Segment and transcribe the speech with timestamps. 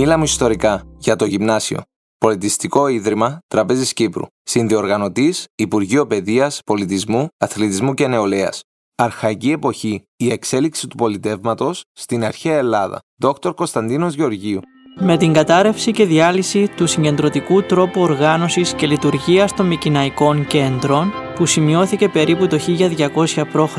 [0.00, 1.80] Μίλα μου ιστορικά για το γυμνάσιο.
[2.18, 4.24] Πολιτιστικό Ίδρυμα Τραπέζης Κύπρου.
[4.42, 8.62] Συνδιοργανωτής Υπουργείο Παιδείας, Πολιτισμού, Αθλητισμού και Νεολαίας.
[8.94, 10.02] Αρχαϊκή εποχή.
[10.16, 12.98] Η εξέλιξη του πολιτεύματος στην αρχαία Ελλάδα.
[13.16, 14.60] Δόκτωρ Κωνσταντίνος Γεωργίου.
[15.00, 21.46] Με την κατάρρευση και διάλυση του συγκεντρωτικού τρόπου οργάνωσης και λειτουργίας των Μικυναϊκών κέντρων, που
[21.46, 23.76] σημειώθηκε περίπου το 1200 π.Χ.,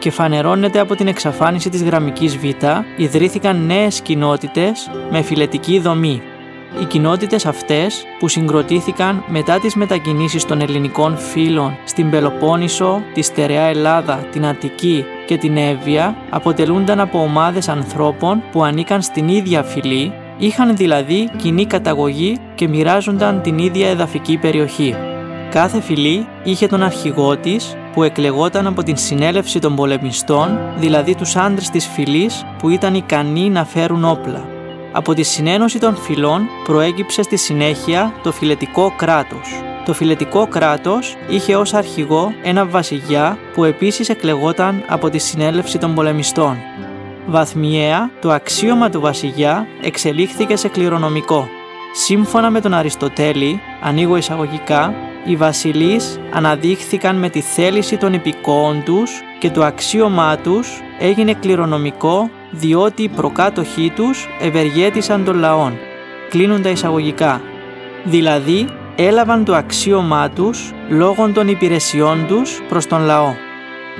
[0.00, 2.44] και φανερώνεται από την εξαφάνιση της γραμμικής Β,
[2.96, 6.22] ιδρύθηκαν νέες κοινότητες με φιλετική δομή.
[6.80, 13.62] Οι κοινότητες αυτές που συγκροτήθηκαν μετά τις μετακινήσεις των ελληνικών φύλων στην Πελοπόννησο, τη Στερεά
[13.62, 20.12] Ελλάδα, την Αττική και την Εύβοια αποτελούνταν από ομάδες ανθρώπων που ανήκαν στην ίδια φυλή,
[20.38, 24.94] είχαν δηλαδή κοινή καταγωγή και μοιράζονταν την ίδια εδαφική περιοχή.
[25.50, 31.36] Κάθε φυλή είχε τον αρχηγό της που εκλεγόταν από την συνέλευση των πολεμιστών, δηλαδή τους
[31.36, 34.44] άντρες της φυλής που ήταν ικανοί να φέρουν όπλα.
[34.92, 39.62] Από τη συνένωση των φυλών προέκυψε στη συνέχεια το φιλετικό κράτος.
[39.84, 45.94] Το φιλετικό κράτος είχε ως αρχηγό ένα βασιλιά που επίσης εκλεγόταν από τη συνέλευση των
[45.94, 46.56] πολεμιστών.
[47.26, 51.48] Βαθμιαία, το αξίωμα του βασιλιά εξελίχθηκε σε κληρονομικό.
[51.94, 59.10] Σύμφωνα με τον Αριστοτέλη, ανοίγω εισαγωγικά, οι βασιλείς αναδείχθηκαν με τη θέληση των υπηκόων τους
[59.38, 65.78] και το αξίωμά τους έγινε κληρονομικό διότι οι προκάτοχοί τους ευεργέτησαν των λαών.
[66.28, 67.40] Κλείνουν τα εισαγωγικά.
[68.04, 73.49] Δηλαδή, έλαβαν το αξίωμά τους λόγω των υπηρεσιών τους προς τον λαό.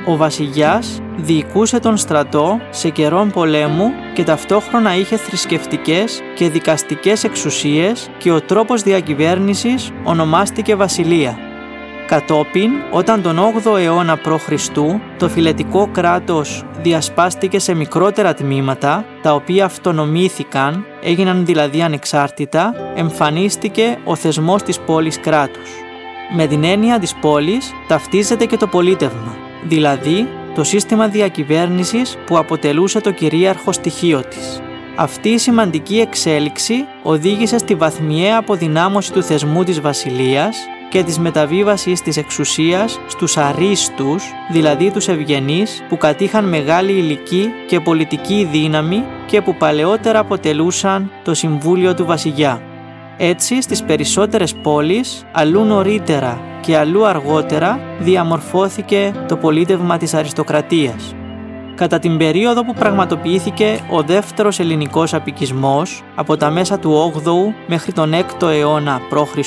[0.06, 8.10] Ο βασιλιάς διοικούσε τον στρατό σε καιρόν πολέμου και ταυτόχρονα είχε θρησκευτικές και δικαστικές εξουσίες
[8.18, 11.38] και ο τρόπος διακυβέρνησης ονομάστηκε βασιλεία.
[12.06, 14.68] Κατόπιν, όταν τον 8ο αιώνα π.Χ.
[15.18, 24.14] το φιλετικό κράτος διασπάστηκε σε μικρότερα τμήματα, τα οποία αυτονομήθηκαν, έγιναν δηλαδή ανεξάρτητα, εμφανίστηκε ο
[24.14, 25.70] θεσμός της πόλης κράτους.
[26.36, 33.00] Με την έννοια της πόλης ταυτίζεται και το πολίτευμα, δηλαδή το σύστημα διακυβέρνησης που αποτελούσε
[33.00, 34.60] το κυρίαρχο στοιχείο της.
[34.96, 40.56] Αυτή η σημαντική εξέλιξη οδήγησε στη βαθμιαία αποδυνάμωση του θεσμού της βασιλείας
[40.90, 47.80] και της μεταβίβασης της εξουσίας στους αρίστους, δηλαδή τους ευγενείς που κατήχαν μεγάλη ηλική και
[47.80, 52.69] πολιτική δύναμη και που παλαιότερα αποτελούσαν το Συμβούλιο του Βασιλιά.
[53.22, 61.14] Έτσι, στις περισσότερες πόλεις, αλλού νωρίτερα και αλλού αργότερα, διαμορφώθηκε το πολίτευμα της αριστοκρατίας.
[61.74, 67.92] Κατά την περίοδο που πραγματοποιήθηκε ο δεύτερος ελληνικός απικισμός, από τα μέσα του 8ου μέχρι
[67.92, 69.38] τον 6ο αιώνα π.Χ.,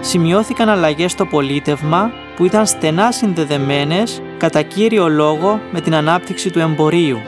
[0.00, 6.58] σημειώθηκαν αλλαγές στο πολίτευμα που ήταν στενά συνδεδεμένες κατά κύριο λόγο με την ανάπτυξη του
[6.58, 7.18] εμπορίου.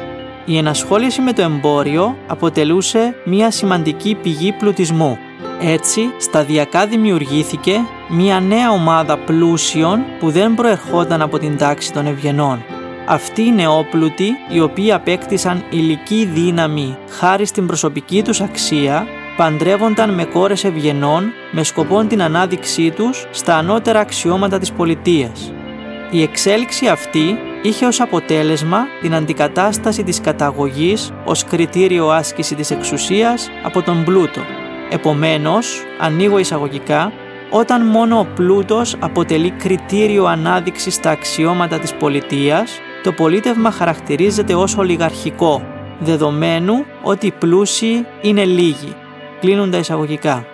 [0.45, 5.19] Η ενασχόληση με το εμπόριο αποτελούσε μια σημαντική πηγή πλουτισμού
[5.61, 12.65] έτσι, σταδιακά δημιουργήθηκε μια νέα ομάδα πλούσιων που δεν προερχόταν από την τάξη των ευγενών.
[13.07, 19.07] Αυτοί οι νεόπλουτοι, οι οποίοι απέκτησαν ηλική δύναμη χάρη στην προσωπική τους αξία,
[19.37, 25.53] παντρεύονταν με κόρες ευγενών με σκοπό την ανάδειξή τους στα ανώτερα αξιώματα της πολιτείας.
[26.11, 33.51] Η εξέλιξη αυτή είχε ως αποτέλεσμα την αντικατάσταση της καταγωγής ως κριτήριο άσκηση της εξουσίας
[33.63, 34.58] από τον πλούτο.
[34.91, 37.13] Επομένως, ανοίγω εισαγωγικά,
[37.51, 44.77] όταν μόνο ο πλούτος αποτελεί κριτήριο ανάδειξης στα αξιώματα της πολιτείας, το πολίτευμα χαρακτηρίζεται ως
[44.77, 45.63] ολιγαρχικό,
[45.99, 48.95] δεδομένου ότι οι πλούσιοι είναι λίγοι.
[49.41, 50.47] Κλείνουν τα εισαγωγικά.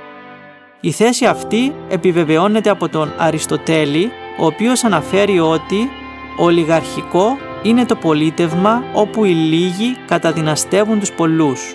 [0.81, 5.91] Η θέση αυτή επιβεβαιώνεται από τον Αριστοτέλη, ο οποίος αναφέρει ότι
[6.39, 11.75] ολιγαρχικό είναι το πολίτευμα όπου οι λίγοι καταδυναστεύουν τους πολλούς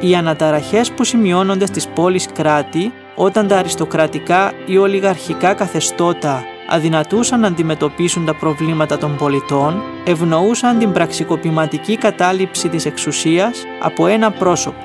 [0.00, 7.46] οι αναταραχές που σημειώνονται στις πόλεις κράτη όταν τα αριστοκρατικά ή ολιγαρχικά καθεστώτα αδυνατούσαν να
[7.46, 14.84] αντιμετωπίσουν τα προβλήματα των πολιτών, ευνοούσαν την πραξικοπηματική κατάληψη της εξουσίας από ένα πρόσωπο.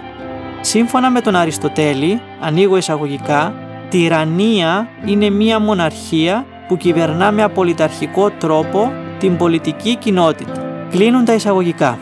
[0.62, 3.54] Σύμφωνα με τον Αριστοτέλη, ανοίγω εισαγωγικά,
[3.90, 10.86] τυραννία είναι μία μοναρχία που κυβερνά με απολυταρχικό τρόπο την πολιτική κοινότητα.
[10.90, 12.00] Κλείνουν τα εισαγωγικά.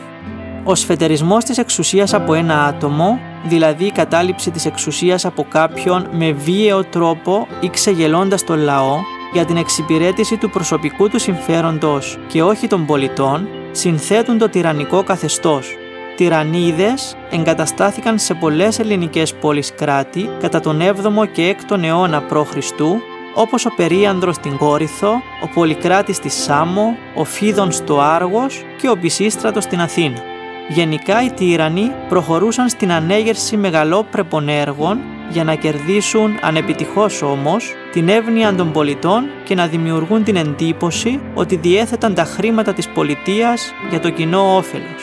[0.68, 6.32] Ο σφετερισμός της εξουσίας από ένα άτομο, δηλαδή η κατάληψη της εξουσίας από κάποιον με
[6.32, 8.98] βίαιο τρόπο ή ξεγελώντας τον λαό,
[9.32, 15.76] για την εξυπηρέτηση του προσωπικού του συμφέροντος και όχι των πολιτών, συνθέτουν το τυραννικό καθεστώς.
[16.16, 22.56] Τυραννίδες εγκαταστάθηκαν σε πολλές ελληνικές πόλεις κράτη κατά τον 7ο και 6ο αιώνα π.Χ.,
[23.34, 28.96] όπως ο Περίανδρος στην Κόρυθο, ο Πολυκράτης στη Σάμο, ο Φίδων στο Άργος και ο
[28.96, 30.34] Πισίστρατος στην Αθήνα.
[30.68, 38.54] Γενικά οι τύρανοι προχωρούσαν στην ανέγερση μεγαλόπρεπων έργων για να κερδίσουν ανεπιτυχώς όμως την εύνοια
[38.54, 44.10] των πολιτών και να δημιουργούν την εντύπωση ότι διέθεταν τα χρήματα της πολιτείας για το
[44.10, 45.02] κοινό όφελος.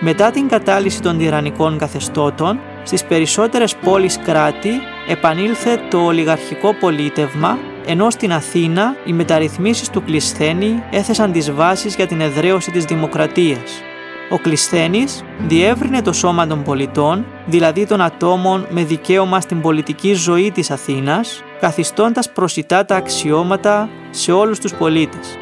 [0.00, 4.70] Μετά την κατάλυση των τυραννικών καθεστώτων, στις περισσότερες πόλεις κράτη
[5.08, 12.06] επανήλθε το ολιγαρχικό πολίτευμα, ενώ στην Αθήνα οι μεταρρυθμίσεις του Κλισθένη έθεσαν τις βάσεις για
[12.06, 13.82] την εδραίωση της δημοκρατίας.
[14.30, 20.50] Ο Κλισθένης διεύρυνε το σώμα των πολιτών, δηλαδή των ατόμων με δικαίωμα στην πολιτική ζωή
[20.50, 25.38] της Αθήνας, καθιστώντας προσιτά τα αξιώματα σε όλους τους πολίτες.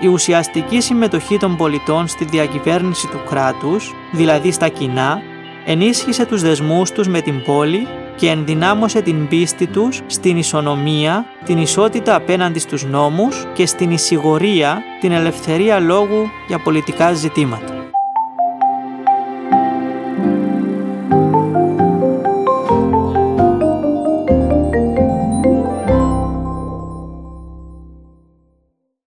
[0.00, 5.20] Η ουσιαστική συμμετοχή των πολιτών στη διακυβέρνηση του κράτους, δηλαδή στα κοινά,
[5.66, 7.86] ενίσχυσε τους δεσμούς τους με την πόλη
[8.16, 14.82] και ενδυνάμωσε την πίστη τους στην ισονομία, την ισότητα απέναντι στους νόμους και στην εισηγορία,
[15.00, 17.75] την ελευθερία λόγου για πολιτικά ζητήματα.